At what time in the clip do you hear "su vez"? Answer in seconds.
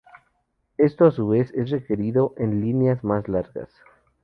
1.11-1.53